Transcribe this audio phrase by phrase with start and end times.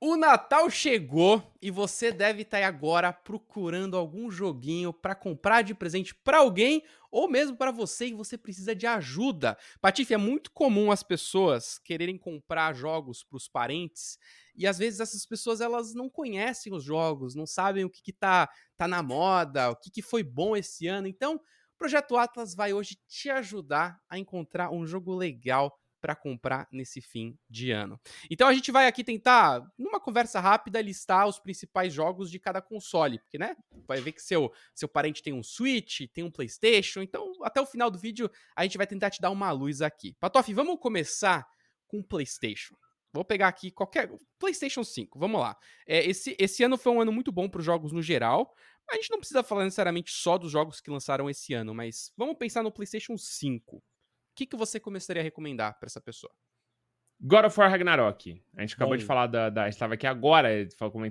[0.00, 6.14] O Natal chegou e você deve estar agora procurando algum joguinho para comprar de presente
[6.14, 9.56] para alguém ou mesmo para você e você precisa de ajuda.
[9.80, 14.18] Patife, é muito comum as pessoas quererem comprar jogos para os parentes
[14.54, 18.12] e às vezes essas pessoas elas não conhecem os jogos, não sabem o que, que
[18.12, 21.06] tá, tá na moda, o que, que foi bom esse ano.
[21.06, 25.74] Então, o Projeto Atlas vai hoje te ajudar a encontrar um jogo legal
[26.04, 27.98] para comprar nesse fim de ano.
[28.30, 32.60] Então a gente vai aqui tentar, numa conversa rápida, listar os principais jogos de cada
[32.60, 33.56] console, porque, né?
[33.88, 37.64] Vai ver que seu, seu parente tem um Switch, tem um PlayStation, então até o
[37.64, 40.14] final do vídeo a gente vai tentar te dar uma luz aqui.
[40.20, 41.48] Patof, vamos começar
[41.86, 42.76] com o PlayStation.
[43.10, 44.12] Vou pegar aqui qualquer.
[44.38, 45.56] PlayStation 5, vamos lá.
[45.86, 48.54] É, esse, esse ano foi um ano muito bom para os jogos no geral.
[48.90, 52.36] A gente não precisa falar necessariamente só dos jogos que lançaram esse ano, mas vamos
[52.36, 53.82] pensar no PlayStation 5
[54.34, 56.32] que, que você começaria a recomendar para essa pessoa?
[57.20, 58.42] God of War Ragnarok.
[58.56, 58.98] A gente acabou Bom.
[58.98, 59.68] de falar da, da.
[59.68, 60.48] Estava aqui agora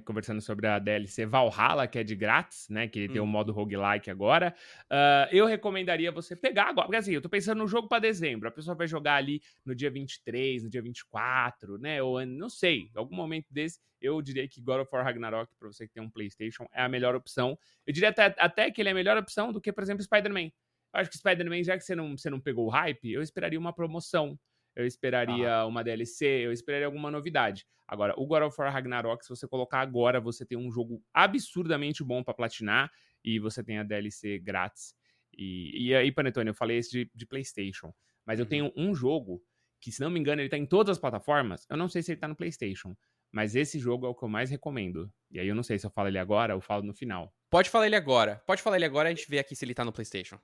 [0.06, 2.88] conversando sobre a DLC Valhalla, que é de grátis, né?
[2.88, 3.14] Que hum.
[3.14, 4.54] tem o um modo roguelike agora.
[4.92, 6.88] Uh, eu recomendaria você pegar agora.
[6.88, 8.48] Porque assim, eu tô pensando no jogo para dezembro.
[8.48, 12.04] A pessoa vai jogar ali no dia 23, no dia 24, né?
[12.04, 13.80] Ou não sei, algum momento desse.
[14.00, 16.90] Eu diria que God of War Ragnarok, para você que tem um PlayStation, é a
[16.90, 17.58] melhor opção.
[17.88, 20.52] Eu diria até, até que ele é a melhor opção do que, por exemplo, Spider-Man.
[20.94, 23.74] Acho que Spider-Man, já que você não, você não pegou o hype, eu esperaria uma
[23.74, 24.40] promoção.
[24.76, 25.66] Eu esperaria ah.
[25.66, 27.66] uma DLC, eu esperaria alguma novidade.
[27.88, 32.04] Agora, o God of War Ragnarok, se você colocar agora, você tem um jogo absurdamente
[32.04, 32.92] bom para platinar
[33.24, 34.96] e você tem a DLC grátis.
[35.38, 37.94] E, e aí, Panetone, eu falei esse de, de PlayStation.
[38.26, 38.50] Mas eu uhum.
[38.50, 39.42] tenho um jogo
[39.80, 41.66] que, se não me engano, ele tá em todas as plataformas.
[41.70, 42.96] Eu não sei se ele tá no PlayStation.
[43.32, 45.12] Mas esse jogo é o que eu mais recomendo.
[45.32, 47.34] E aí eu não sei se eu falo ele agora ou falo no final.
[47.50, 48.42] Pode falar ele agora.
[48.46, 50.40] Pode falar ele agora, a gente vê aqui se ele tá no PlayStation.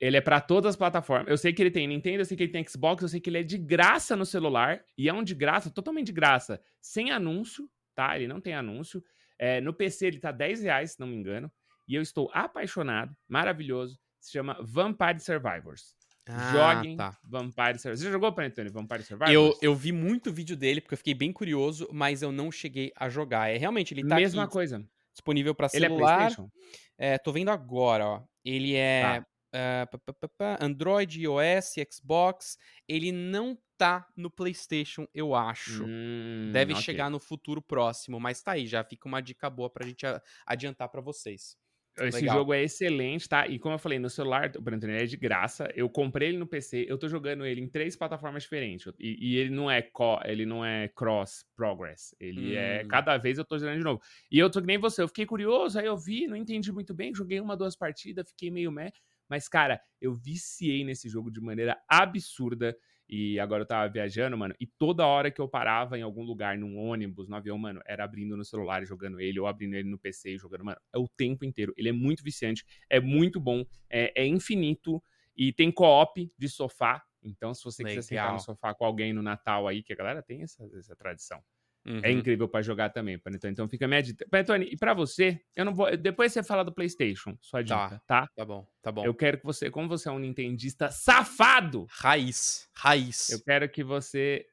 [0.00, 1.28] Ele é para todas as plataformas.
[1.28, 3.28] Eu sei que ele tem Nintendo, eu sei que ele tem Xbox, eu sei que
[3.28, 4.82] ele é de graça no celular.
[4.96, 6.60] E é um de graça, totalmente de graça.
[6.80, 8.16] Sem anúncio, tá?
[8.16, 9.04] Ele não tem anúncio.
[9.38, 11.52] É, no PC ele tá 10 reais, se não me engano.
[11.86, 13.98] E eu estou apaixonado, maravilhoso.
[14.18, 15.94] Se chama Vampire Survivors.
[16.26, 17.18] Ah, Joguem tá.
[17.24, 17.98] Vampire Survivors.
[18.00, 19.34] Você já jogou, Panetone, Vampire Survivors?
[19.34, 22.92] Eu, eu vi muito vídeo dele, porque eu fiquei bem curioso, mas eu não cheguei
[22.96, 23.50] a jogar.
[23.50, 24.82] É realmente, ele tá Mesma coisa.
[25.12, 25.90] disponível para celular.
[25.90, 26.50] Ele é PlayStation?
[26.96, 28.22] É, tô vendo agora, ó.
[28.44, 29.02] Ele é...
[29.20, 32.56] Tá uh, Android, iOS, Xbox,
[32.88, 35.84] ele não tá no PlayStation, eu acho.
[35.84, 36.84] Hum, Deve okay.
[36.84, 40.04] chegar no futuro próximo, mas tá aí, já fica uma dica boa pra gente
[40.46, 41.56] adiantar para vocês.
[41.98, 42.38] Esse Legal.
[42.38, 43.46] jogo é excelente, tá?
[43.46, 45.70] E como eu falei, no celular, o Brandon é de graça.
[45.74, 48.90] Eu comprei ele no PC, eu tô jogando ele em três plataformas diferentes.
[48.98, 52.14] E, e ele não é co, ele não é cross progress.
[52.18, 52.80] Ele é, hum.
[52.80, 52.84] é.
[52.84, 54.00] Cada vez eu tô jogando de novo.
[54.30, 56.94] E eu tô que nem você, eu fiquei curioso, aí eu vi, não entendi muito
[56.94, 58.92] bem, joguei uma, duas partidas, fiquei meio meh.
[59.30, 62.76] Mas, cara, eu viciei nesse jogo de maneira absurda.
[63.08, 66.56] E agora eu tava viajando, mano, e toda hora que eu parava em algum lugar,
[66.56, 69.98] num ônibus, no avião, mano, era abrindo no celular jogando ele, ou abrindo ele no
[69.98, 71.74] PC jogando, mano, é o tempo inteiro.
[71.76, 75.02] Ele é muito viciante, é muito bom, é, é infinito,
[75.36, 77.02] e tem co-op de sofá.
[77.20, 78.00] Então, se você Legal.
[78.00, 80.94] quiser sentar no sofá com alguém no Natal aí, que a galera tem essa, essa
[80.94, 81.42] tradição.
[81.84, 82.00] É uhum.
[82.02, 83.52] É incrível para jogar também, Panetone.
[83.52, 84.26] Então fica a minha dica.
[84.30, 85.96] Panetone, e para você, eu não vou.
[85.96, 88.28] Depois você fala do PlayStation, sua tá, dica, tá?
[88.36, 89.04] Tá bom, tá bom.
[89.04, 93.30] Eu quero que você, como você é um nintendista safado, raiz, raiz.
[93.30, 94.46] Eu quero que você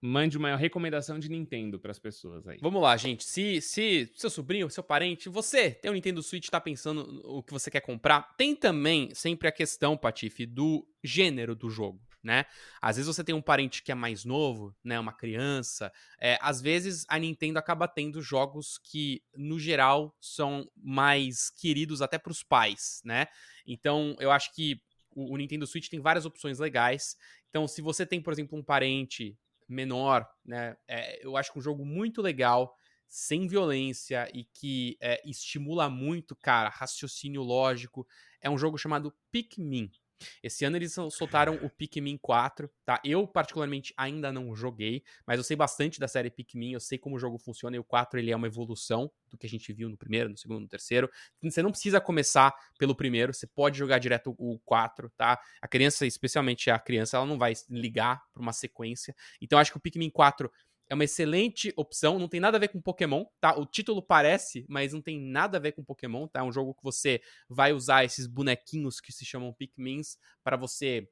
[0.00, 2.58] mande uma recomendação de Nintendo para as pessoas aí.
[2.60, 3.24] Vamos lá, gente.
[3.24, 7.52] Se, se seu sobrinho, seu parente, você tem um Nintendo Switch, tá pensando o que
[7.52, 12.44] você quer comprar, tem também sempre a questão, Patife, do gênero do jogo né?
[12.82, 14.98] Às vezes você tem um parente que é mais novo, né?
[14.98, 15.92] Uma criança.
[16.20, 22.18] É, às vezes a Nintendo acaba tendo jogos que, no geral, são mais queridos até
[22.18, 23.28] para os pais, né?
[23.64, 24.82] Então eu acho que
[25.14, 27.16] o, o Nintendo Switch tem várias opções legais.
[27.48, 29.38] Então, se você tem, por exemplo, um parente
[29.68, 30.76] menor, né?
[30.88, 32.74] É, eu acho que um jogo muito legal
[33.06, 38.04] sem violência e que é, estimula muito, cara, raciocínio lógico.
[38.40, 39.92] É um jogo chamado Pikmin.
[40.42, 43.00] Esse ano eles soltaram o Pikmin 4, tá?
[43.04, 47.16] Eu, particularmente, ainda não joguei, mas eu sei bastante da série Pikmin, eu sei como
[47.16, 49.88] o jogo funciona, e o 4 ele é uma evolução do que a gente viu
[49.88, 51.10] no primeiro, no segundo, no terceiro.
[51.42, 55.40] Você não precisa começar pelo primeiro, você pode jogar direto o 4, tá?
[55.60, 59.14] A criança, especialmente a criança, ela não vai ligar para uma sequência.
[59.40, 60.50] Então, acho que o Pikmin 4
[60.88, 63.58] é uma excelente opção, não tem nada a ver com Pokémon, tá?
[63.58, 66.40] O título parece, mas não tem nada a ver com Pokémon, tá?
[66.40, 71.08] É um jogo que você vai usar esses bonequinhos que se chamam Pikmins para você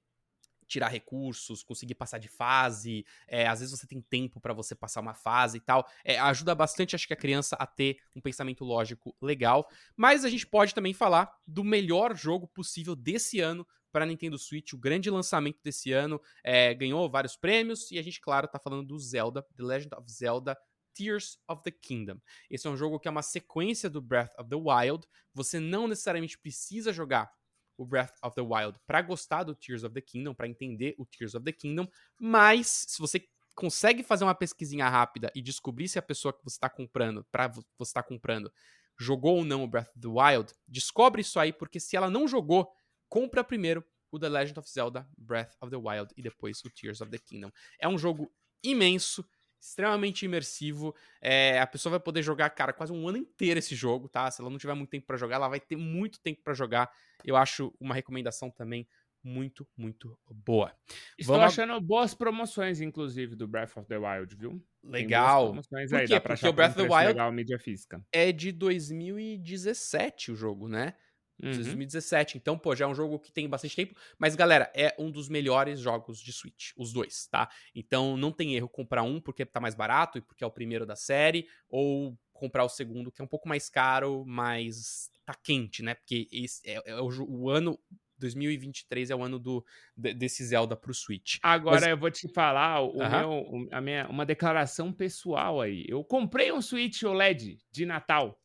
[0.66, 3.04] tirar recursos, conseguir passar de fase.
[3.28, 5.86] É, às vezes você tem tempo para você passar uma fase e tal.
[6.04, 9.68] É, ajuda bastante, acho que a criança a ter um pensamento lógico legal.
[9.96, 14.72] Mas a gente pode também falar do melhor jogo possível desse ano para Nintendo Switch,
[14.72, 16.20] o grande lançamento desse ano.
[16.42, 20.10] É, ganhou vários prêmios e a gente, claro, tá falando do Zelda, The Legend of
[20.10, 20.58] Zelda
[20.92, 22.20] Tears of the Kingdom.
[22.50, 25.06] Esse é um jogo que é uma sequência do Breath of the Wild.
[25.32, 27.32] Você não necessariamente precisa jogar
[27.76, 31.06] o Breath of the Wild para gostar do Tears of the Kingdom, para entender o
[31.06, 31.86] Tears of the Kingdom,
[32.18, 33.24] mas se você
[33.54, 37.48] consegue fazer uma pesquisinha rápida e descobrir se a pessoa que você está comprando, para
[37.48, 38.52] você estar tá comprando,
[38.98, 42.26] jogou ou não o Breath of the Wild, descobre isso aí, porque se ela não
[42.26, 42.72] jogou,
[43.14, 47.00] compra primeiro o The Legend of Zelda Breath of the Wild e depois o Tears
[47.00, 47.48] of the Kingdom.
[47.78, 48.28] É um jogo
[48.60, 49.24] imenso,
[49.60, 50.92] extremamente imersivo.
[51.20, 54.28] É, a pessoa vai poder jogar, cara, quase um ano inteiro esse jogo, tá?
[54.32, 56.90] Se ela não tiver muito tempo para jogar, ela vai ter muito tempo para jogar.
[57.24, 58.84] Eu acho uma recomendação também
[59.22, 60.76] muito, muito boa.
[61.16, 61.52] Estou Vamos...
[61.52, 64.60] achando boas promoções, inclusive, do Breath of the Wild, viu?
[64.82, 65.54] Legal.
[65.54, 66.20] Por aí?
[66.20, 68.04] Porque o Breath of the Wild legal, mídia física.
[68.12, 70.94] é de 2017 o jogo, né?
[71.42, 71.52] Uhum.
[71.52, 72.36] 2017.
[72.36, 73.94] Então, pô, já é um jogo que tem bastante tempo.
[74.18, 76.70] Mas, galera, é um dos melhores jogos de Switch.
[76.76, 77.48] Os dois, tá?
[77.74, 80.86] Então, não tem erro comprar um porque tá mais barato e porque é o primeiro
[80.86, 81.48] da série.
[81.68, 85.94] Ou comprar o segundo, que é um pouco mais caro, mas tá quente, né?
[85.94, 87.78] Porque esse é, é o, o, ano
[88.18, 89.64] 2023 é o ano do,
[89.96, 91.38] desse Zelda pro Switch.
[91.42, 91.90] Agora Mas...
[91.90, 95.84] eu vou te falar o meu, a minha, uma declaração pessoal aí.
[95.88, 98.38] Eu comprei um Switch OLED de Natal.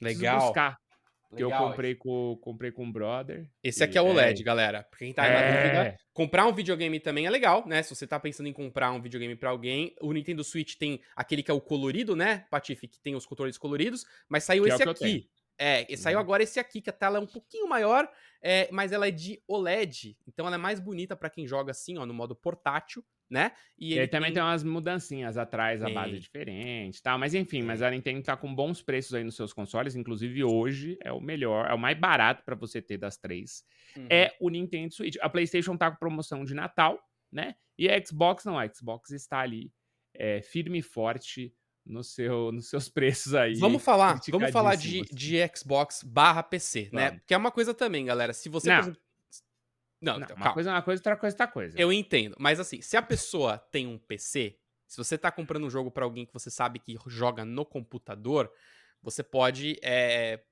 [0.00, 0.40] Legal.
[0.40, 0.78] buscar.
[1.32, 3.48] Legal, eu comprei com, comprei com um brother.
[3.62, 4.44] Esse aqui é o OLED, é...
[4.44, 4.82] galera.
[4.84, 5.32] Pra quem tá é...
[5.32, 7.82] na dúvida, comprar um videogame também é legal, né?
[7.82, 11.42] Se você tá pensando em comprar um videogame para alguém, o Nintendo Switch tem aquele
[11.42, 14.74] que é o colorido, né, Patife, que tem os controles coloridos, mas saiu que é
[14.74, 15.28] esse é aqui.
[15.58, 16.22] É, saiu uhum.
[16.22, 18.10] agora esse aqui, que a tela é um pouquinho maior,
[18.42, 20.16] é, mas ela é de OLED.
[20.26, 23.52] Então ela é mais bonita para quem joga assim, ó, no modo portátil, né?
[23.78, 24.34] E, ele, ele também tem...
[24.34, 27.18] tem umas mudancinhas atrás, a base diferente tal.
[27.18, 29.96] Mas enfim, mas a Nintendo tá com bons preços aí nos seus consoles.
[29.96, 33.64] Inclusive hoje é o melhor, é o mais barato para você ter das três.
[33.96, 34.06] Uhum.
[34.08, 35.16] É o Nintendo Switch.
[35.20, 36.98] A PlayStation tá com promoção de Natal,
[37.32, 37.54] né?
[37.78, 39.72] E a Xbox não, a Xbox está ali
[40.14, 43.54] é, firme e forte no seu, nos seus preços aí.
[43.54, 47.12] Vamos falar, vamos falar de, de Xbox barra PC, né?
[47.12, 48.32] Porque é uma coisa também, galera.
[48.32, 48.68] Se você.
[48.68, 48.96] Não,
[50.00, 51.80] não, não uma coisa é uma coisa, outra coisa é outra coisa.
[51.80, 52.36] Eu entendo.
[52.38, 56.04] Mas assim, se a pessoa tem um PC, se você tá comprando um jogo para
[56.04, 58.50] alguém que você sabe que joga no computador,
[59.02, 59.78] você pode.
[59.82, 60.42] É,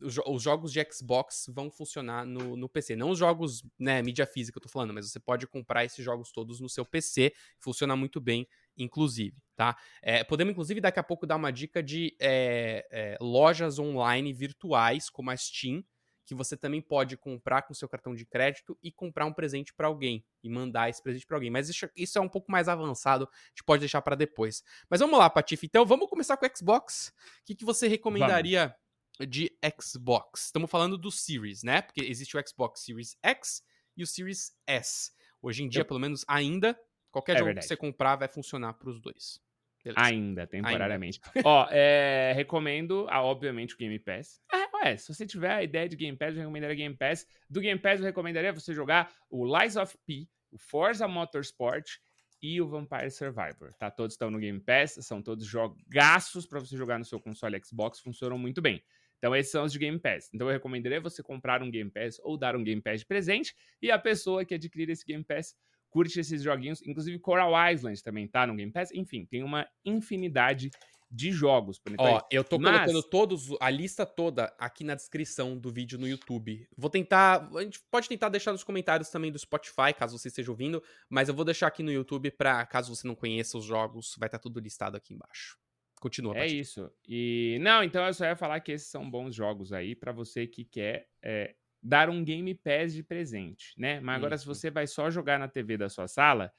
[0.00, 2.94] os, jogos de Xbox vão funcionar no, no PC.
[2.94, 6.30] Não os jogos, né, mídia física, eu tô falando, mas você pode comprar esses jogos
[6.30, 7.32] todos no seu PC.
[7.58, 8.46] Funciona muito bem
[8.78, 9.76] inclusive, tá?
[10.00, 15.10] É, podemos, inclusive, daqui a pouco dar uma dica de é, é, lojas online virtuais,
[15.10, 15.84] como a Steam,
[16.28, 19.86] que você também pode comprar com seu cartão de crédito e comprar um presente para
[19.86, 21.48] alguém e mandar esse presente para alguém.
[21.48, 24.62] Mas isso, isso, é um pouco mais avançado, a gente pode deixar para depois.
[24.90, 25.64] Mas vamos lá, Patife.
[25.64, 27.14] Então, vamos começar com o Xbox.
[27.40, 28.76] O que, que você recomendaria
[29.18, 29.32] vamos.
[29.32, 30.44] de Xbox?
[30.44, 31.80] Estamos falando do Series, né?
[31.80, 33.62] Porque existe o Xbox Series X
[33.96, 35.12] e o Series S.
[35.40, 35.86] Hoje em dia, Eu...
[35.86, 36.78] pelo menos ainda,
[37.10, 37.64] Qualquer é jogo verdade.
[37.64, 39.40] que você comprar vai funcionar para os dois.
[39.82, 40.04] Beleza.
[40.04, 41.20] Ainda, temporariamente.
[41.34, 41.40] Ainda.
[41.48, 44.42] Ó, é, recomendo, ah, obviamente, o Game Pass.
[44.82, 47.26] Ué, se você tiver a ideia de Game Pass, eu recomendaria Game Pass.
[47.50, 51.98] Do Game Pass, eu recomendaria você jogar o Lies of P, o Forza Motorsport
[52.40, 53.90] e o Vampire Survivor, tá?
[53.90, 57.98] Todos estão no Game Pass, são todos jogaços para você jogar no seu console Xbox,
[57.98, 58.82] funcionam muito bem.
[59.18, 60.30] Então, esses são os de Game Pass.
[60.32, 63.54] Então, eu recomendaria você comprar um Game Pass ou dar um Game Pass de presente.
[63.82, 65.56] E a pessoa que adquirir esse Game Pass
[65.90, 68.92] curte esses joguinhos, inclusive Coral Island também tá no Game Pass.
[68.92, 70.70] Enfim, tem uma infinidade
[71.10, 71.80] de jogos.
[71.98, 72.72] Ó, eu tô Mas...
[72.72, 76.68] colocando todos, a lista toda aqui na descrição do vídeo no YouTube.
[76.76, 80.50] Vou tentar, a gente pode tentar deixar nos comentários também do Spotify, caso você esteja
[80.50, 84.14] ouvindo, mas eu vou deixar aqui no YouTube para caso você não conheça os jogos,
[84.18, 85.58] vai estar tá tudo listado aqui embaixo.
[86.00, 86.38] Continua.
[86.38, 86.90] É isso.
[87.08, 90.46] E não, então eu só ia falar que esses são bons jogos aí para você
[90.46, 94.00] que quer é, dar um Game Pass de presente, né?
[94.00, 94.42] Mas agora, Isso.
[94.42, 96.52] se você vai só jogar na TV da sua sala,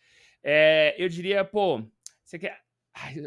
[0.43, 1.83] é, eu diria, pô,
[2.23, 2.59] você quer.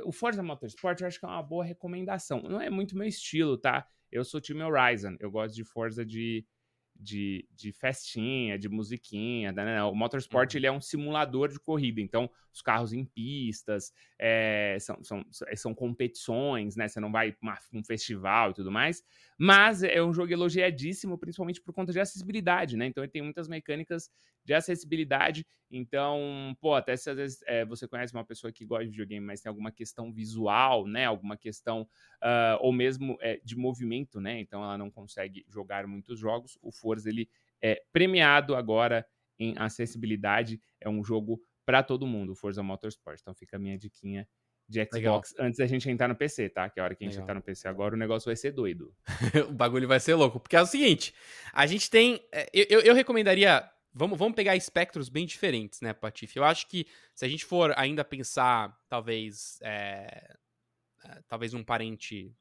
[0.04, 2.42] O Forza Motorsport eu acho que é uma boa recomendação.
[2.42, 3.86] Não é muito meu estilo, tá?
[4.10, 6.44] Eu sou time Horizon, eu gosto de Forza de
[7.02, 9.52] de, de festinha, de musiquinha.
[9.52, 9.64] Né?
[9.64, 10.58] né o motorsport uhum.
[10.58, 15.24] ele é um simulador de corrida, então os carros em pistas, é, são, são,
[15.56, 16.86] são competições, né?
[16.86, 19.02] Você não vai para um festival e tudo mais,
[19.38, 22.86] mas é um jogo elogiadíssimo, principalmente por conta de acessibilidade, né?
[22.86, 24.10] Então ele tem muitas mecânicas
[24.44, 25.46] de acessibilidade.
[25.70, 29.24] Então, pô, até se às vezes é, você conhece uma pessoa que gosta de videogame,
[29.24, 31.06] mas tem alguma questão visual, né?
[31.06, 31.82] Alguma questão,
[32.22, 34.38] uh, ou mesmo é, de movimento, né?
[34.38, 36.58] Então ela não consegue jogar muitos jogos.
[36.60, 37.28] O Forza, ele
[37.62, 39.06] é premiado agora
[39.38, 40.60] em acessibilidade.
[40.78, 43.18] É um jogo para todo mundo, o Forza Motorsport.
[43.20, 44.28] Então fica a minha diquinha
[44.68, 45.46] de Xbox Legal.
[45.46, 46.68] antes da gente entrar no PC, tá?
[46.68, 47.24] Que é a hora que a gente Legal.
[47.24, 48.94] entrar no PC agora, o negócio vai ser doido.
[49.48, 50.40] o bagulho vai ser louco.
[50.40, 51.14] Porque é o seguinte:
[51.52, 52.20] a gente tem.
[52.32, 56.38] É, eu, eu recomendaria Vamos, vamos pegar espectros bem diferentes, né, Patife?
[56.38, 60.34] Eu acho que se a gente for ainda pensar, talvez, é,
[61.04, 62.34] é, talvez um parente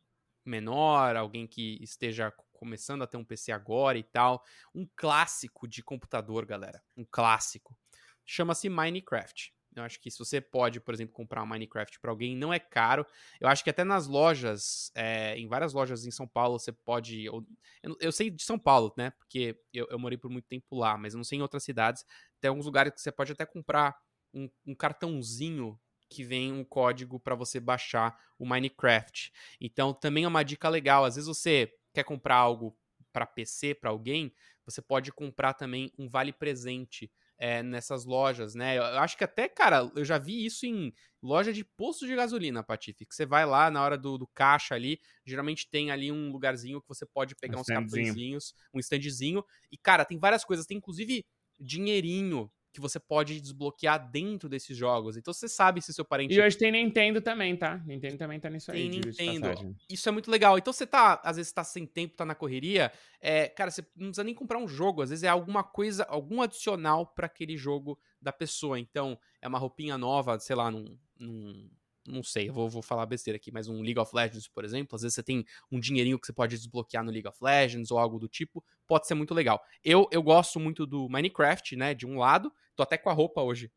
[0.46, 4.46] menor, alguém que esteja começando a ter um PC agora e tal.
[4.74, 6.82] Um clássico de computador, galera.
[6.96, 7.78] Um clássico.
[8.26, 9.54] Chama-se Minecraft.
[9.76, 12.60] Eu acho que se você pode, por exemplo, comprar um Minecraft para alguém, não é
[12.60, 13.06] caro.
[13.40, 17.24] Eu acho que até nas lojas, é, em várias lojas em São Paulo, você pode.
[17.24, 17.46] Eu,
[18.00, 19.12] eu, sei de São Paulo, né?
[19.12, 22.06] Porque eu, eu, morei por muito tempo lá, mas eu não sei em outras cidades.
[22.40, 23.98] Tem alguns lugares que você pode até comprar
[24.34, 29.32] um, um cartãozinho que vem um código para você baixar o Minecraft.
[29.62, 31.06] Então também é uma dica legal.
[31.06, 32.78] Às vezes você quer comprar algo
[33.14, 34.34] para PC para alguém,
[34.66, 38.78] você pode comprar também um vale presente é, nessas lojas, né?
[38.78, 40.94] Eu acho que até, cara, eu já vi isso em
[41.24, 43.04] loja de posto de gasolina, Patife.
[43.04, 46.80] Que você vai lá na hora do, do, caixa ali, geralmente tem ali um lugarzinho
[46.80, 49.44] que você pode pegar um uns cartõezinhos, um standzinho.
[49.72, 50.68] E, cara, tem várias coisas.
[50.68, 51.26] Tem inclusive
[51.60, 55.18] dinheirinho que você pode desbloquear dentro desses jogos.
[55.18, 56.34] Então você sabe se seu parente.
[56.34, 57.78] E hoje tem Nintendo também, tá?
[57.86, 58.90] Nintendo também tá nisso tem aí.
[58.90, 59.76] Nintendo.
[59.90, 60.58] Isso é muito legal.
[60.58, 62.92] Então você tá, às vezes, tá sem tempo, tá na correria.
[63.20, 65.02] É, cara, você não precisa nem comprar um jogo.
[65.02, 68.80] Às vezes é alguma coisa, algum adicional para aquele jogo da pessoa.
[68.80, 71.70] Então, é uma roupinha nova, sei lá, num, num
[72.08, 74.96] não sei, eu vou, vou falar besteira aqui, mas um League of Legends, por exemplo,
[74.96, 77.98] às vezes você tem um dinheirinho que você pode desbloquear no League of Legends ou
[77.98, 79.62] algo do tipo, pode ser muito legal.
[79.84, 83.42] Eu, eu gosto muito do Minecraft, né, de um lado, tô até com a roupa
[83.42, 83.72] hoje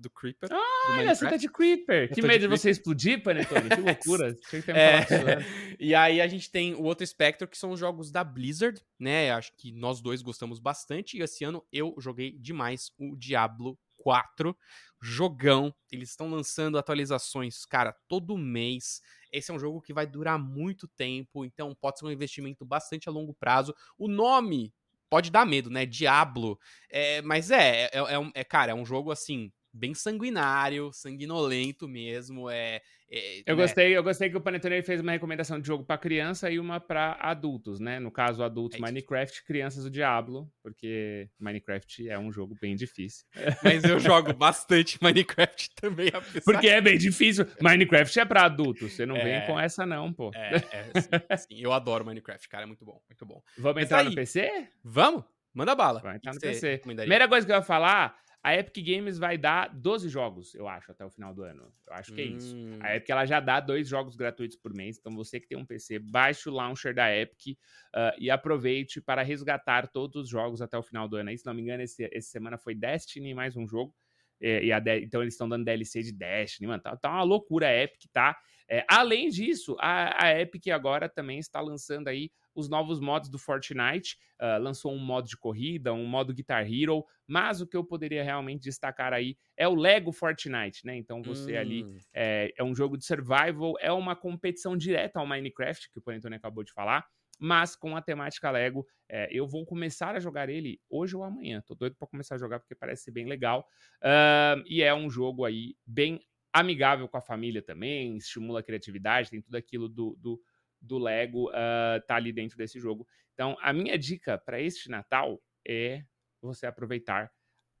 [0.00, 0.48] do Creeper.
[0.50, 2.08] Ah, olha, você tá de Creeper.
[2.10, 3.68] Eu que medo de, de você explodir, Panetone.
[3.68, 4.34] Que loucura.
[4.34, 5.06] que é...
[5.78, 9.30] e aí a gente tem o outro espectro, que são os jogos da Blizzard, né?
[9.30, 11.18] Acho que nós dois gostamos bastante.
[11.18, 14.56] E esse ano eu joguei demais o Diablo 4
[15.00, 15.74] jogão.
[15.90, 19.00] Eles estão lançando atualizações, cara, todo mês.
[19.32, 23.08] Esse é um jogo que vai durar muito tempo, então pode ser um investimento bastante
[23.08, 23.74] a longo prazo.
[23.96, 24.72] O nome
[25.08, 25.86] pode dar medo, né?
[25.86, 26.58] Diablo.
[26.90, 32.50] É, mas é, é, é, é, cara, é um jogo assim bem sanguinário, sanguinolento mesmo.
[32.50, 33.62] É, é eu né?
[33.62, 36.80] gostei, eu gostei que o Panetone fez uma recomendação de jogo para criança e uma
[36.80, 37.98] para adultos, né?
[37.98, 43.26] No caso, adultos é Minecraft, crianças o Diablo, porque Minecraft é um jogo bem difícil.
[43.64, 46.40] Mas eu jogo bastante Minecraft também, apesar...
[46.42, 47.46] Porque é bem difícil.
[47.60, 49.24] Minecraft é para adultos, você não é...
[49.24, 50.30] vem com essa não, pô.
[50.34, 50.56] É,
[51.28, 53.42] é sim, sim, eu adoro Minecraft, cara, é muito bom, muito bom.
[53.58, 54.68] Vamos Mas entrar aí, no PC?
[54.84, 55.24] Vamos?
[55.52, 56.00] Manda bala.
[56.00, 56.78] Vai entrar no PC.
[56.78, 60.90] Primeira coisa que eu ia falar a Epic Games vai dar 12 jogos, eu acho,
[60.90, 61.70] até o final do ano.
[61.86, 62.24] Eu acho que hum.
[62.24, 62.56] é isso.
[62.80, 62.94] A hum.
[62.94, 64.98] Epic ela já dá dois jogos gratuitos por mês.
[64.98, 67.58] Então, você que tem um PC, baixe o launcher da Epic
[67.94, 71.28] uh, e aproveite para resgatar todos os jogos até o final do ano.
[71.28, 73.94] Aí, se não me engano, esse, essa semana foi Destiny mais um jogo.
[74.40, 76.82] É, e a, então, eles estão dando DLC de Destiny, mano.
[76.82, 78.34] Tá, tá uma loucura a Epic, tá?
[78.70, 83.38] É, além disso, a, a Epic agora também está lançando aí os novos modos do
[83.38, 84.16] Fortnite.
[84.40, 88.24] Uh, lançou um modo de corrida, um modo Guitar Hero, mas o que eu poderia
[88.24, 90.96] realmente destacar aí é o Lego Fortnite, né?
[90.96, 91.60] Então você hum.
[91.60, 96.02] ali é, é, um jogo de survival, é uma competição direta ao Minecraft, que o
[96.02, 97.06] Panetone acabou de falar.
[97.38, 101.62] Mas com a temática Lego, é, eu vou começar a jogar ele hoje ou amanhã.
[101.66, 103.66] Tô doido para começar a jogar porque parece ser bem legal.
[104.02, 106.20] Uh, e é um jogo aí bem
[106.52, 110.40] amigável com a família também, estimula a criatividade, tem tudo aquilo do, do
[110.80, 113.06] do Lego uh, tá ali dentro desse jogo.
[113.34, 116.04] Então, a minha dica para este Natal é
[116.42, 117.30] você aproveitar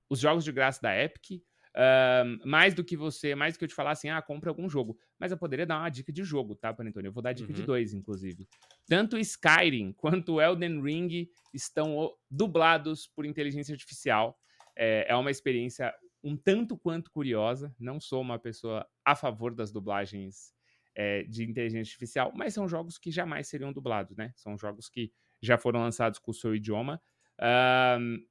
[0.08, 1.42] os jogos de graça da Epic.
[1.70, 4.68] Uh, mais do que você, mais do que eu te falar assim, ah, compra algum
[4.68, 4.98] jogo.
[5.18, 7.06] Mas eu poderia dar uma dica de jogo, tá, Panetone?
[7.06, 7.54] Eu vou dar dica uhum.
[7.54, 8.48] de dois, inclusive.
[8.88, 14.36] Tanto Skyrim quanto Elden Ring estão dublados por inteligência artificial.
[14.76, 17.74] É, é uma experiência um tanto quanto curiosa.
[17.78, 20.52] Não sou uma pessoa a favor das dublagens
[21.00, 24.34] é, de inteligência artificial, mas são jogos que jamais seriam dublados, né?
[24.36, 27.00] São jogos que já foram lançados com o seu idioma.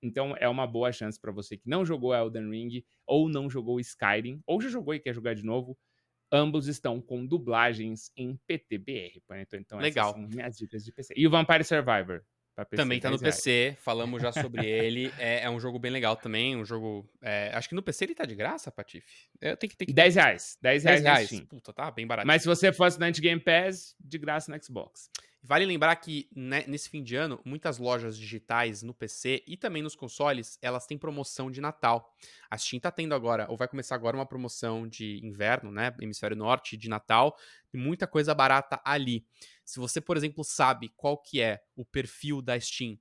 [0.04, 3.80] então é uma boa chance para você que não jogou Elden Ring ou não jogou
[3.80, 5.76] Skyrim, ou já jogou e quer jogar de novo.
[6.32, 9.20] Ambos estão com dublagens em PTBR.
[9.40, 10.10] Então, então Legal.
[10.10, 11.16] essas são minhas dicas de PC.
[11.18, 12.24] E o Vampire Survivor?
[12.66, 15.12] PC, também tá no PC, falamos já sobre ele.
[15.20, 17.08] É, é, um jogo bem legal também, um jogo...
[17.22, 19.28] É, acho que no PC ele tá de graça, Patife?
[19.42, 19.94] Eu tenho que, tenho que...
[19.94, 20.58] 10 reais.
[20.62, 21.42] 10 reais, 10 reais.
[21.42, 22.28] Puta, tá bem barato.
[22.28, 25.10] Mas se você for assinante Game Pass, de graça no Xbox.
[25.42, 29.82] Vale lembrar que né, nesse fim de ano, muitas lojas digitais no PC e também
[29.82, 32.14] nos consoles, elas têm promoção de Natal.
[32.50, 36.36] A Steam tá tendo agora, ou vai começar agora uma promoção de inverno, né, hemisfério
[36.36, 37.38] norte, de Natal,
[37.74, 39.26] e muita coisa barata ali.
[39.64, 43.00] Se você, por exemplo, sabe qual que é o perfil da Steam,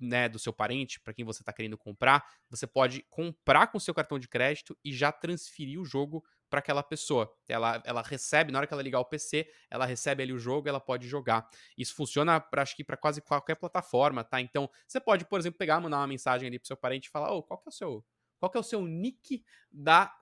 [0.00, 3.94] né, do seu parente, para quem você está querendo comprar, você pode comprar com seu
[3.94, 7.32] cartão de crédito e já transferir o jogo para aquela pessoa.
[7.48, 10.68] Ela, ela recebe, na hora que ela ligar o PC, ela recebe ali o jogo,
[10.68, 11.48] ela pode jogar.
[11.76, 14.40] Isso funciona, pra, acho que para quase qualquer plataforma, tá?
[14.40, 17.32] Então, você pode, por exemplo, pegar, mandar uma mensagem ali pro seu parente e falar:
[17.32, 18.04] "Ô, oh, qual que é o seu,
[18.38, 20.14] qual que é o seu nick da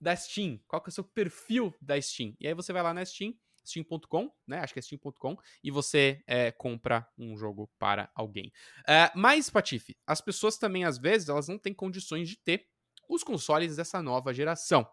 [0.00, 0.58] da Steam?
[0.66, 3.34] Qual que é o seu perfil da Steam?" E aí você vai lá na Steam,
[3.64, 4.58] steam.com, né?
[4.60, 8.52] Acho que é steam.com, e você é, compra um jogo para alguém.
[8.80, 12.66] Uh, mas, Patife, as pessoas também, às vezes, elas não têm condições de ter
[13.08, 14.86] os consoles dessa nova geração.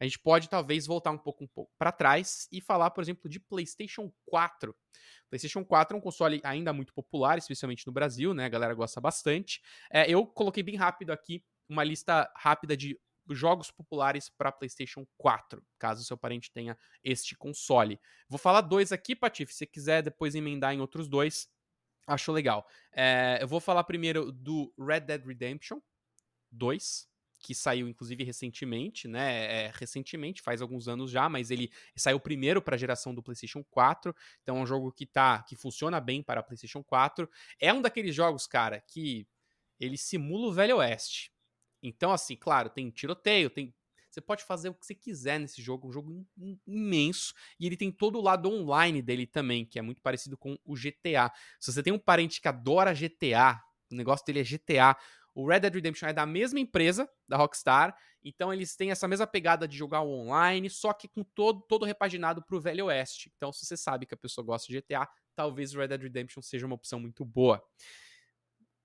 [0.00, 3.28] A gente pode talvez voltar um pouco, um pouco para trás e falar, por exemplo,
[3.28, 4.74] de PlayStation 4.
[5.28, 8.44] PlayStation 4 é um console ainda muito popular, especialmente no Brasil, né?
[8.44, 9.60] A galera gosta bastante.
[9.90, 12.98] É, eu coloquei bem rápido aqui uma lista rápida de
[13.30, 18.00] jogos populares para PlayStation 4, caso seu parente tenha este console.
[18.28, 21.48] Vou falar dois aqui, Patife, se quiser depois emendar em outros dois,
[22.06, 22.66] acho legal.
[22.92, 25.80] É, eu vou falar primeiro do Red Dead Redemption
[26.52, 27.08] 2,
[27.46, 29.66] que saiu inclusive recentemente, né?
[29.66, 33.62] É, recentemente, faz alguns anos já, mas ele saiu primeiro para a geração do PlayStation
[33.70, 34.12] 4.
[34.42, 37.30] Então é um jogo que tá que funciona bem para a PlayStation 4.
[37.60, 39.28] É um daqueles jogos, cara, que
[39.78, 41.30] ele simula o Velho Oeste.
[41.80, 43.72] Então assim, claro, tem tiroteio, tem
[44.10, 46.26] você pode fazer o que você quiser nesse jogo, um jogo
[46.66, 50.58] imenso, e ele tem todo o lado online dele também, que é muito parecido com
[50.64, 51.30] o GTA.
[51.60, 53.60] Se você tem um parente que adora GTA,
[53.92, 54.96] o negócio dele é GTA,
[55.36, 59.26] o Red Dead Redemption é da mesma empresa, da Rockstar, então eles têm essa mesma
[59.26, 63.30] pegada de jogar online, só que com todo, todo repaginado pro Velho Oeste.
[63.36, 66.40] Então, se você sabe que a pessoa gosta de GTA, talvez o Red Dead Redemption
[66.40, 67.62] seja uma opção muito boa.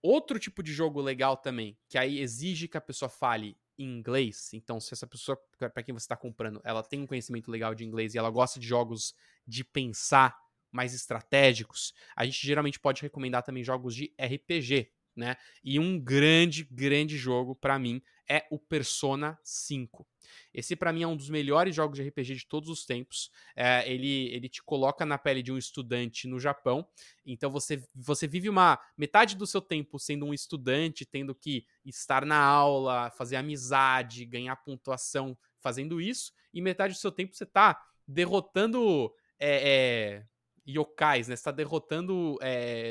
[0.04, 4.54] Outro tipo de jogo legal também, que aí exige que a pessoa fale inglês.
[4.54, 7.86] Então, se essa pessoa, para quem você está comprando, ela tem um conhecimento legal de
[7.86, 9.16] inglês e ela gosta de jogos
[9.48, 10.38] de pensar
[10.70, 15.36] mais estratégicos, a gente geralmente pode recomendar também jogos de RPG né?
[15.64, 20.08] E um grande, grande jogo para mim é o Persona 5.
[20.54, 23.30] Esse para mim é um dos melhores jogos de RPG de todos os tempos.
[23.56, 26.88] É, ele, ele te coloca na pele de um estudante no Japão.
[27.26, 32.26] Então você, você vive uma metade do seu tempo sendo um estudante, tendo que estar
[32.26, 37.80] na aula, fazer amizade, ganhar pontuação fazendo isso, e metade do seu tempo você tá
[38.08, 40.26] derrotando é, é,
[40.68, 41.36] yokais, né?
[41.36, 42.38] Você tá derrotando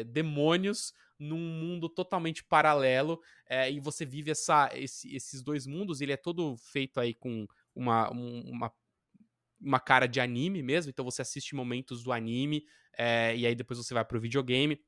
[0.06, 6.00] demônios num mundo totalmente paralelo é, e você vive essa, esse, esses dois mundos.
[6.00, 8.72] Ele é todo feito aí com uma, uma,
[9.60, 12.64] uma cara de anime mesmo, então você assiste momentos do anime
[12.96, 14.80] é, e aí depois você vai pro videogame.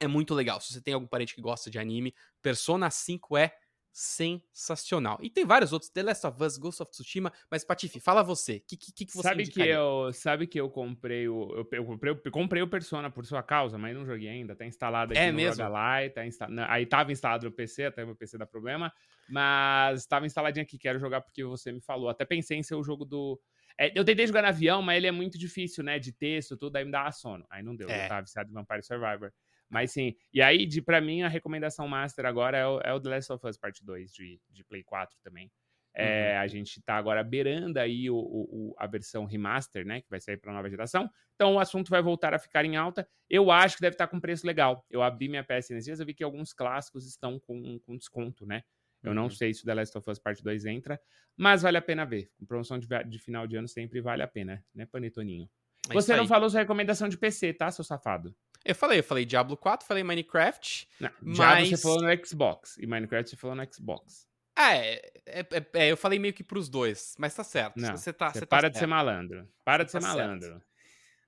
[0.00, 0.60] É muito legal.
[0.60, 3.52] Se você tem algum parente que gosta de anime, Persona 5 é
[3.92, 5.18] sensacional.
[5.20, 8.56] E tem vários outros, The Last of Us, Ghost of Tsushima, mas Patife, fala você,
[8.56, 11.84] o que, que, que, você sabe que eu Sabe que eu comprei o eu, eu,
[11.84, 15.20] comprei, eu comprei o Persona por sua causa, mas não joguei ainda, tá instalado aqui
[15.20, 15.62] é no mesmo?
[15.62, 16.48] Rogalai, tá insta...
[16.68, 18.92] aí tava instalado no PC, até meu PC dá problema,
[19.28, 22.08] mas tava instaladinho aqui, quero jogar porque você me falou.
[22.08, 23.38] Até pensei em ser o jogo do
[23.78, 25.98] é, eu tentei jogar no avião, mas ele é muito difícil, né?
[25.98, 27.44] De texto, tudo, aí me dava sono.
[27.50, 28.04] Aí não deu, é.
[28.04, 29.32] eu tava viciado em Vampire Survivor.
[29.72, 33.00] Mas sim, e aí, de, pra mim, a recomendação master agora é o, é o
[33.00, 35.50] The Last of Us Part 2 de, de Play 4 também.
[35.94, 36.40] É, uhum.
[36.40, 40.02] A gente tá agora beirando aí o, o, a versão remaster, né?
[40.02, 41.10] Que vai sair pra nova geração.
[41.34, 43.08] Então o assunto vai voltar a ficar em alta.
[43.30, 44.84] Eu acho que deve estar tá com preço legal.
[44.90, 48.44] Eu abri minha PS nesses dias, eu vi que alguns clássicos estão com, com desconto,
[48.44, 48.62] né?
[49.02, 49.30] Eu não uhum.
[49.30, 51.00] sei se o The Last of Us Part 2 entra,
[51.34, 52.30] mas vale a pena ver.
[52.38, 55.48] Com promoção de, de final de ano sempre vale a pena, né, Panetoninho?
[55.88, 58.34] É Você não falou sua recomendação de PC, tá, seu safado?
[58.64, 60.88] Eu falei, eu falei Diablo 4, falei Minecraft.
[61.00, 61.36] Não, mas...
[61.36, 62.78] Diablo você falou no Xbox.
[62.78, 64.26] E Minecraft você falou no Xbox.
[64.56, 67.76] É, é, é, é, eu falei meio que pros dois, mas tá certo.
[67.76, 69.48] Não, você tá, você você para tá de ser malandro.
[69.64, 70.62] Para você de ser tá malandro.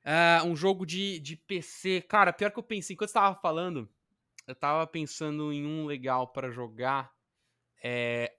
[0.05, 2.03] Uh, um jogo de, de PC.
[2.03, 3.89] Cara, pior que eu pensei, enquanto você tava falando,
[4.47, 7.11] eu tava pensando em um legal para jogar.
[7.83, 8.33] É.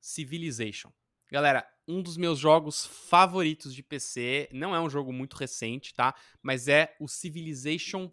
[0.00, 0.90] Civilization.
[1.30, 4.48] Galera, um dos meus jogos favoritos de PC.
[4.52, 6.14] Não é um jogo muito recente, tá?
[6.42, 8.10] Mas é o Civilization.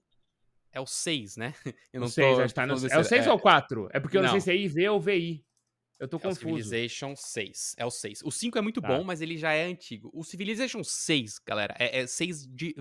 [0.72, 1.54] É o 6, né?
[1.94, 2.74] Eu não o 6, tô, tá no...
[2.74, 3.30] É o 6 é...
[3.30, 3.90] ou o 4?
[3.94, 5.46] É porque eu não, não sei se é IV ou VI.
[6.00, 6.46] Eu tô é confuso.
[6.46, 7.76] O Civilization 6.
[7.78, 8.22] É o 6.
[8.24, 8.88] O 5 é muito tá.
[8.88, 10.12] bom, mas ele já é antigo.
[10.14, 12.76] O Civilization 6, galera, é, é 6 de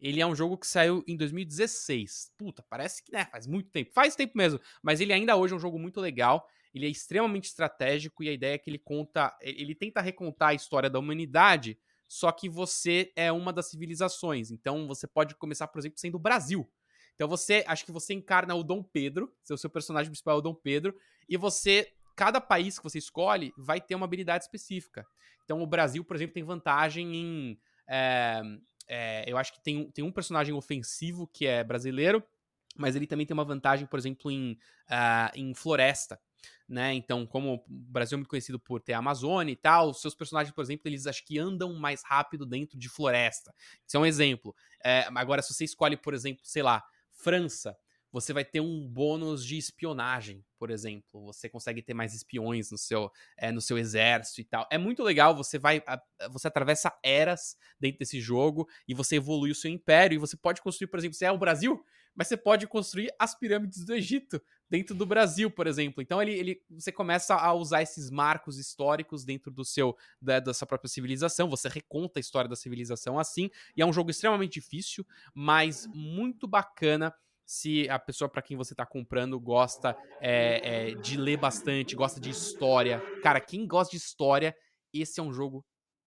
[0.00, 2.32] Ele é um jogo que saiu em 2016.
[2.36, 3.92] Puta, parece que né, faz muito tempo.
[3.92, 4.60] Faz tempo mesmo.
[4.82, 6.48] Mas ele ainda hoje é um jogo muito legal.
[6.74, 10.54] Ele é extremamente estratégico e a ideia é que ele conta, ele tenta recontar a
[10.54, 11.78] história da humanidade,
[12.08, 14.50] só que você é uma das civilizações.
[14.50, 16.68] Então você pode começar, por exemplo, sendo o Brasil.
[17.14, 20.42] Então você, acho que você encarna o Dom Pedro, seu, seu personagem principal é o
[20.42, 20.96] Dom Pedro,
[21.28, 25.06] e você, cada país que você escolhe vai ter uma habilidade específica.
[25.44, 27.60] Então o Brasil, por exemplo, tem vantagem em.
[27.86, 28.40] É,
[28.88, 32.22] é, eu acho que tem, tem um personagem ofensivo que é brasileiro,
[32.76, 34.52] mas ele também tem uma vantagem, por exemplo, em,
[34.88, 36.18] uh, em floresta
[36.68, 36.94] né?
[36.94, 40.54] Então, como o Brasil é muito conhecido por ter a Amazônia e tal, seus personagens,
[40.54, 43.54] por exemplo, eles acho que andam mais rápido dentro de floresta.
[43.86, 44.54] Isso é um exemplo.
[44.82, 47.76] É, agora, se você escolhe, por exemplo, sei lá, França,
[48.14, 51.20] você vai ter um bônus de espionagem, por exemplo.
[51.26, 54.68] Você consegue ter mais espiões no seu, é, no seu exército e tal.
[54.70, 55.82] É muito legal, você vai.
[56.30, 60.14] Você atravessa eras dentro desse jogo e você evolui o seu império.
[60.14, 63.36] E você pode construir, por exemplo, se é o Brasil, mas você pode construir as
[63.36, 66.00] pirâmides do Egito dentro do Brasil, por exemplo.
[66.00, 70.68] Então ele, ele, você começa a usar esses marcos históricos dentro do seu da, sua
[70.68, 71.50] própria civilização.
[71.50, 73.50] Você reconta a história da civilização assim.
[73.76, 77.12] E é um jogo extremamente difícil, mas muito bacana
[77.46, 82.20] se a pessoa para quem você está comprando gosta é, é, de ler bastante, gosta
[82.20, 83.00] de história.
[83.22, 84.56] Cara, quem gosta de história,
[84.92, 85.64] esse é um jogo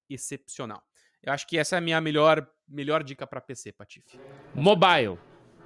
[0.10, 0.82] excepcional.
[1.21, 4.19] Eu acho que essa é a minha melhor, melhor dica para PC, Patife.
[4.56, 5.19] Mobile.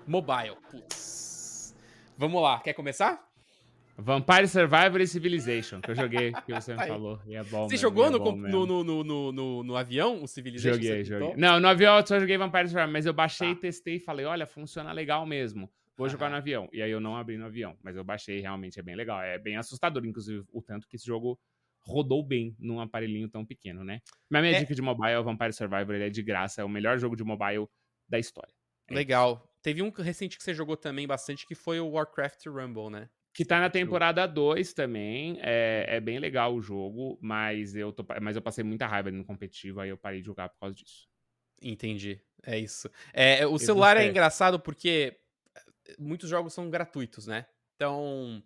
[0.07, 0.57] Mobile.
[0.69, 1.75] Putz.
[2.17, 3.30] Vamos lá, quer começar?
[4.01, 7.19] Vampire Survivor e Civilization, que eu joguei, que você me falou.
[7.25, 10.75] E é bom você mesmo, jogou é no, no, no, no, no, avião, o Civilization?
[10.75, 11.35] Joguei, joguei.
[11.35, 13.61] Não, no avião eu só joguei Vampire Survivor, mas eu baixei, tá.
[13.61, 15.71] testei e falei, olha, funciona legal mesmo.
[15.95, 16.67] Vou jogar no avião.
[16.73, 19.21] E aí eu não abri no avião, mas eu baixei, realmente é bem legal.
[19.21, 21.39] É bem assustador, inclusive, o tanto que esse jogo
[21.83, 24.01] rodou bem num aparelhinho tão pequeno, né?
[24.29, 24.59] Mas minha é...
[24.59, 27.15] dica de mobile é o Vampire Survivor, ele é de graça, é o melhor jogo
[27.15, 27.67] de mobile
[28.09, 28.53] da história.
[28.87, 29.33] É Legal.
[29.33, 29.51] Isso.
[29.61, 33.09] Teve um recente que você jogou também bastante, que foi o Warcraft Rumble, né?
[33.33, 35.37] Que tá na temporada 2 também.
[35.41, 39.23] É, é, bem legal o jogo, mas eu, tô, mas eu passei muita raiva no
[39.23, 41.07] competitivo, aí eu parei de jogar por causa disso.
[41.61, 42.19] Entendi.
[42.43, 42.89] É isso.
[43.13, 45.17] É, o celular é engraçado porque
[45.55, 47.45] eh, muitos jogos são gratuitos, né?
[47.75, 48.43] Então,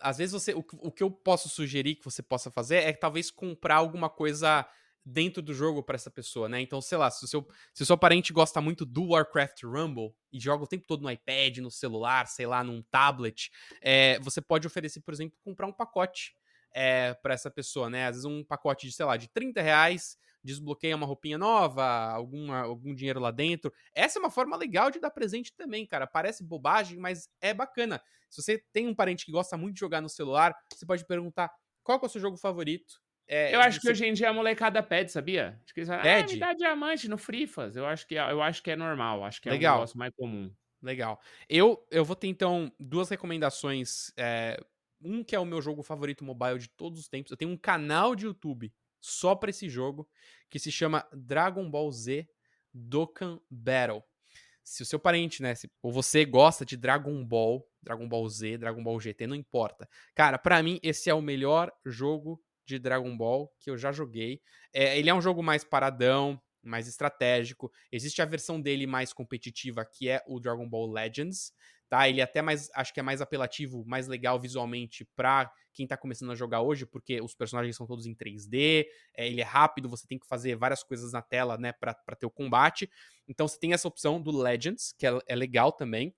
[0.00, 0.54] às vezes você.
[0.54, 4.66] O, o que eu posso sugerir que você possa fazer é talvez comprar alguma coisa
[5.08, 6.60] dentro do jogo para essa pessoa, né?
[6.60, 10.14] Então, sei lá, se o, seu, se o seu parente gosta muito do Warcraft Rumble
[10.30, 14.40] e joga o tempo todo no iPad, no celular, sei lá, num tablet, é, você
[14.40, 16.34] pode oferecer, por exemplo, comprar um pacote
[16.74, 18.06] é, para essa pessoa, né?
[18.06, 22.60] Às vezes um pacote de, sei lá, de 30 reais, desbloqueia uma roupinha nova, alguma,
[22.60, 23.72] algum dinheiro lá dentro.
[23.94, 26.06] Essa é uma forma legal de dar presente também, cara.
[26.06, 28.00] Parece bobagem, mas é bacana.
[28.28, 31.50] Se você tem um parente que gosta muito de jogar no celular, você pode perguntar
[31.82, 34.82] qual é o seu jogo favorito é, eu acho que hoje em dia a molecada
[34.82, 35.60] pede, sabia?
[35.62, 36.32] Acho que eles falam, pede?
[36.32, 37.76] Ah, me dá diamante no Frifas.
[37.76, 39.74] Eu acho que, é, eu acho que é normal, acho que é Legal.
[39.74, 40.50] um negócio mais comum.
[40.82, 41.20] Legal.
[41.48, 44.12] Eu, eu vou ter, então, duas recomendações.
[44.16, 44.58] É,
[45.02, 47.30] um que é o meu jogo favorito mobile de todos os tempos.
[47.30, 50.08] Eu tenho um canal de YouTube só pra esse jogo,
[50.50, 52.28] que se chama Dragon Ball Z
[52.72, 54.02] Dokkan Battle.
[54.64, 58.58] Se o seu parente, né, se, ou você gosta de Dragon Ball, Dragon Ball Z,
[58.58, 59.88] Dragon Ball GT, não importa.
[60.14, 64.40] Cara, para mim esse é o melhor jogo de Dragon Ball que eu já joguei.
[64.72, 67.72] É, ele é um jogo mais paradão, mais estratégico.
[67.90, 71.52] Existe a versão dele mais competitiva, que é o Dragon Ball Legends.
[71.88, 75.86] Tá, ele é até mais, acho que é mais apelativo, mais legal visualmente para quem
[75.86, 78.84] tá começando a jogar hoje, porque os personagens são todos em 3D,
[79.16, 82.26] é, ele é rápido, você tem que fazer várias coisas na tela, né, para ter
[82.26, 82.90] o combate.
[83.26, 86.14] Então você tem essa opção do Legends, que é, é legal também,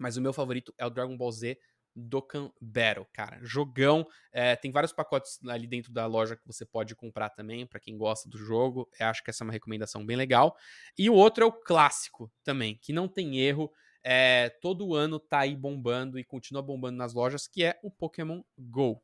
[0.00, 1.56] mas o meu favorito é o Dragon Ball Z
[1.94, 3.38] Dokkan Battle, cara.
[3.42, 4.06] Jogão.
[4.32, 7.96] É, tem vários pacotes ali dentro da loja que você pode comprar também, para quem
[7.96, 8.88] gosta do jogo.
[8.98, 10.56] Eu acho que essa é uma recomendação bem legal.
[10.98, 13.72] E o outro é o clássico também, que não tem erro.
[14.02, 18.42] É, todo ano tá aí bombando e continua bombando nas lojas, que é o Pokémon
[18.58, 19.02] Go.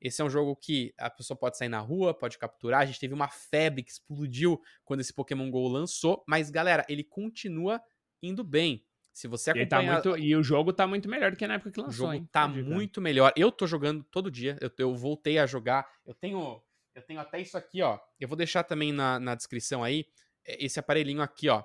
[0.00, 2.82] Esse é um jogo que a pessoa pode sair na rua, pode capturar.
[2.82, 7.02] A gente teve uma febre que explodiu quando esse Pokémon Go lançou, mas galera, ele
[7.02, 7.82] continua
[8.22, 8.85] indo bem.
[9.16, 9.68] Se você acompanha...
[10.02, 10.18] Tá muito...
[10.18, 12.28] E o jogo tá muito melhor do que na época que lançou, O jogo hein?
[12.30, 13.32] tá muito melhor.
[13.34, 15.90] Eu tô jogando todo dia, eu, eu voltei a jogar.
[16.04, 16.60] Eu tenho
[16.94, 17.98] eu tenho até isso aqui, ó.
[18.20, 20.04] Eu vou deixar também na, na descrição aí,
[20.44, 21.64] é, esse aparelhinho aqui, ó.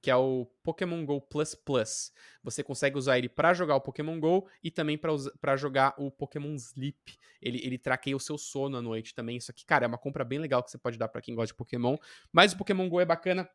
[0.00, 2.12] Que é o Pokémon Go Plus Plus.
[2.42, 6.54] Você consegue usar ele para jogar o Pokémon Go e também para jogar o Pokémon
[6.54, 7.18] Sleep.
[7.42, 9.36] Ele, ele traqueia o seu sono à noite também.
[9.36, 11.48] Isso aqui, cara, é uma compra bem legal que você pode dar para quem gosta
[11.48, 11.98] de Pokémon.
[12.32, 13.46] Mas o Pokémon Go é bacana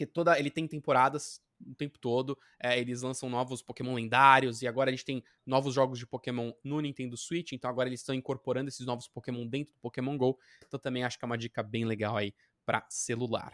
[0.00, 2.38] porque toda ele tem temporadas o tempo todo.
[2.58, 6.52] É, eles lançam novos Pokémon lendários e agora a gente tem novos jogos de Pokémon
[6.64, 7.52] no Nintendo Switch.
[7.52, 10.38] Então agora eles estão incorporando esses novos Pokémon dentro do Pokémon Go.
[10.66, 12.32] Então também acho que é uma dica bem legal aí
[12.64, 13.52] para celular.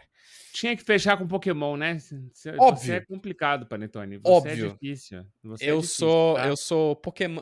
[0.53, 1.97] Tinha que fechar com Pokémon, né?
[1.99, 2.85] Você, Óbvio.
[2.85, 4.17] Você é complicado, Panetone.
[4.17, 4.67] Você é Óbvio.
[4.67, 5.25] é difícil.
[5.43, 6.47] Você eu é difícil, sou, tá?
[6.47, 7.41] eu sou Pokémon.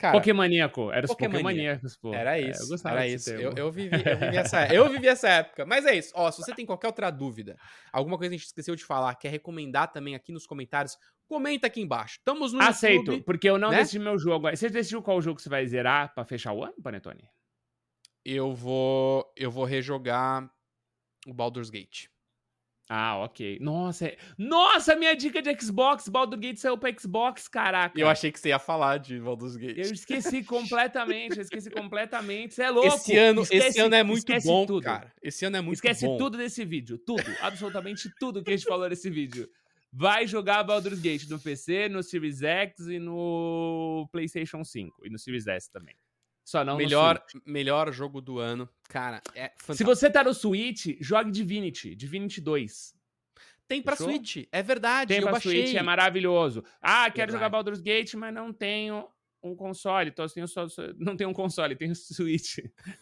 [0.00, 2.14] Cara, Pokémoníaco, era os Pokémoníacos, pô.
[2.14, 3.30] Era isso, é, eu era isso.
[3.32, 5.66] Eu, eu, vivi, eu, vivi essa, eu vivi essa época.
[5.66, 6.10] Mas é isso.
[6.14, 7.54] Ó, se você tem qualquer outra dúvida,
[7.92, 10.96] alguma coisa que a gente esqueceu de falar, quer recomendar também aqui nos comentários,
[11.28, 12.14] comenta aqui embaixo.
[12.16, 13.76] Estamos no Aceito, YouTube, porque eu não né?
[13.76, 14.48] decidi meu jogo.
[14.48, 17.28] Você decidiu qual jogo você vai zerar pra fechar o ano, Panetone?
[18.24, 20.50] Eu vou, eu vou rejogar
[21.26, 22.06] o Baldur's Gate.
[22.92, 23.56] Ah, ok.
[23.60, 24.16] Nossa, é...
[24.36, 27.96] Nossa, minha dica de Xbox, Baldur's Gate saiu pra Xbox, caraca.
[27.96, 29.78] Eu achei que você ia falar de Baldur's Gate.
[29.78, 32.52] Eu esqueci completamente, eu esqueci completamente.
[32.52, 32.88] Você é louco.
[32.88, 34.82] Esse ano, esquece, esse ano é muito bom, tudo.
[34.82, 35.12] cara.
[35.22, 36.14] Esse ano é muito esquece bom.
[36.14, 39.48] Esquece tudo desse vídeo, tudo, absolutamente tudo que a gente falou nesse vídeo.
[39.92, 45.18] vai jogar Baldur's Gate no PC, no Series X e no PlayStation 5 e no
[45.18, 45.94] Series S também.
[46.50, 48.68] Só não melhor, melhor jogo do ano.
[48.88, 49.74] Cara, é fantástico.
[49.76, 52.92] Se você tá no Switch, jogue Divinity, Divinity 2.
[53.68, 54.12] Tem pra Fechou?
[54.12, 55.14] Switch, é verdade.
[55.14, 55.62] Tem pra baixei.
[55.62, 56.64] Switch, é maravilhoso.
[56.82, 57.32] Ah, quero verdade.
[57.34, 59.08] jogar Baldur's Gate, mas não tenho
[59.40, 60.10] um console.
[60.10, 60.66] Então, tenho só,
[60.98, 62.58] não tenho um console, tenho Switch.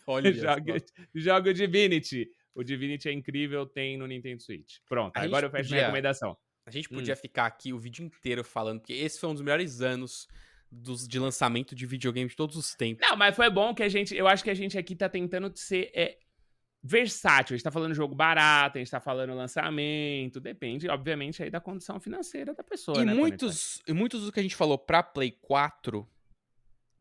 [0.07, 0.77] Olha, joga,
[1.15, 2.31] joga o Divinity.
[2.55, 4.81] O Divinity é incrível, tem no Nintendo Switch.
[4.87, 6.37] Pronto, a agora eu fecho podia, minha recomendação.
[6.67, 7.17] A gente podia hum.
[7.17, 10.29] ficar aqui o vídeo inteiro falando, porque esse foi um dos melhores anos
[10.71, 13.07] dos, de lançamento de videogame de todos os tempos.
[13.09, 14.15] Não, mas foi bom que a gente.
[14.15, 16.19] Eu acho que a gente aqui tá tentando ser é,
[16.83, 17.55] versátil.
[17.55, 20.41] A gente tá falando jogo barato, a gente tá falando lançamento.
[20.41, 23.01] Depende, obviamente, aí da condição financeira da pessoa.
[23.01, 26.09] E né, muitos, e muitos do que a gente falou pra Play 4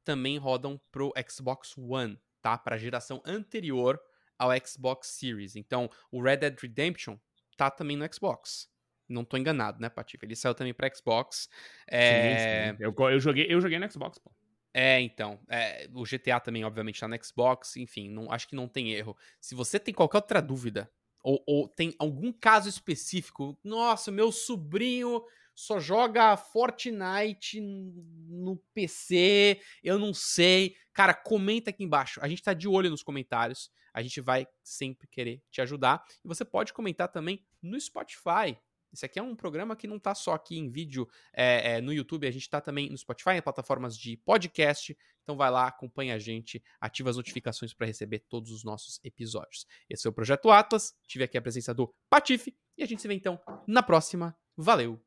[0.03, 2.58] também rodam pro Xbox One, tá?
[2.58, 3.99] Pra geração anterior
[4.38, 5.56] ao Xbox Series.
[5.56, 7.17] Então, o Red Dead Redemption
[7.58, 8.69] tá também no Xbox.
[9.08, 10.26] Não tô enganado, né, Patife?
[10.26, 11.50] Ele saiu também pra Xbox.
[11.88, 12.72] É...
[12.72, 12.84] Sim, sim.
[12.84, 14.32] Eu, eu, joguei, eu joguei no Xbox, pô.
[14.74, 15.39] É, então.
[15.50, 17.78] É, o GTA também, obviamente, tá no Xbox.
[17.78, 19.17] Enfim, não, acho que não tem erro.
[19.41, 20.91] Se você tem qualquer outra dúvida,
[21.24, 25.24] ou, ou tem algum caso específico, nossa, meu sobrinho
[25.58, 30.76] só joga Fortnite no PC, eu não sei.
[30.93, 32.20] Cara, comenta aqui embaixo.
[32.22, 33.72] A gente tá de olho nos comentários.
[33.91, 36.06] A gente vai sempre querer te ajudar.
[36.24, 38.56] E você pode comentar também no Spotify.
[38.91, 41.93] Esse aqui é um programa que não está só aqui em vídeo é, é, no
[41.93, 44.97] YouTube, a gente está também no Spotify, em plataformas de podcast.
[45.23, 49.65] Então vai lá, acompanha a gente, ativa as notificações para receber todos os nossos episódios.
[49.89, 50.93] Esse é o Projeto Atlas.
[51.06, 54.38] Tive aqui a presença do Patife e a gente se vê então na próxima.
[54.56, 55.07] Valeu!